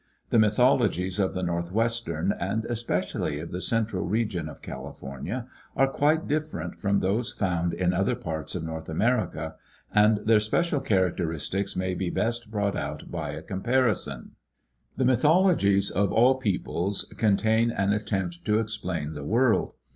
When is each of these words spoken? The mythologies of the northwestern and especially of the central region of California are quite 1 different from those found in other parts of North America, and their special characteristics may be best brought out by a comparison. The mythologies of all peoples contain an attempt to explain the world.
The 0.31 0.39
mythologies 0.39 1.19
of 1.19 1.35
the 1.35 1.43
northwestern 1.43 2.31
and 2.39 2.65
especially 2.65 3.39
of 3.39 3.51
the 3.51 3.61
central 3.61 4.07
region 4.07 4.49
of 4.49 4.63
California 4.63 5.45
are 5.77 5.85
quite 5.87 6.21
1 6.21 6.27
different 6.27 6.79
from 6.79 6.99
those 7.01 7.31
found 7.31 7.75
in 7.75 7.93
other 7.93 8.15
parts 8.15 8.55
of 8.55 8.63
North 8.63 8.89
America, 8.89 9.57
and 9.93 10.17
their 10.25 10.39
special 10.39 10.81
characteristics 10.81 11.75
may 11.75 11.93
be 11.93 12.09
best 12.09 12.49
brought 12.49 12.75
out 12.75 13.11
by 13.11 13.33
a 13.33 13.43
comparison. 13.43 14.31
The 14.97 15.05
mythologies 15.05 15.91
of 15.91 16.11
all 16.11 16.33
peoples 16.33 17.03
contain 17.17 17.69
an 17.69 17.93
attempt 17.93 18.43
to 18.45 18.57
explain 18.57 19.13
the 19.13 19.23
world. 19.23 19.73